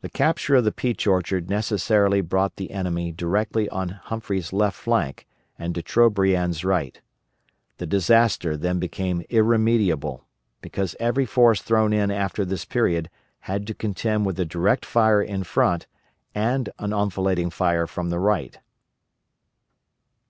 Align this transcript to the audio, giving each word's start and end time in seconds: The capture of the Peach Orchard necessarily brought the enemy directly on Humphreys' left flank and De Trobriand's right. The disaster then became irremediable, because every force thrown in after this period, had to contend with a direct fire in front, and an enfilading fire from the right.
The 0.00 0.08
capture 0.08 0.54
of 0.54 0.64
the 0.64 0.72
Peach 0.72 1.06
Orchard 1.06 1.50
necessarily 1.50 2.22
brought 2.22 2.56
the 2.56 2.70
enemy 2.70 3.12
directly 3.12 3.68
on 3.68 3.90
Humphreys' 3.90 4.54
left 4.54 4.74
flank 4.74 5.26
and 5.58 5.74
De 5.74 5.82
Trobriand's 5.82 6.64
right. 6.64 6.98
The 7.76 7.84
disaster 7.84 8.56
then 8.56 8.78
became 8.78 9.20
irremediable, 9.28 10.24
because 10.62 10.96
every 10.98 11.26
force 11.26 11.60
thrown 11.60 11.92
in 11.92 12.10
after 12.10 12.46
this 12.46 12.64
period, 12.64 13.10
had 13.40 13.66
to 13.66 13.74
contend 13.74 14.24
with 14.24 14.40
a 14.40 14.46
direct 14.46 14.86
fire 14.86 15.20
in 15.20 15.44
front, 15.44 15.86
and 16.34 16.70
an 16.78 16.94
enfilading 16.94 17.50
fire 17.50 17.86
from 17.86 18.08
the 18.08 18.18
right. 18.18 18.58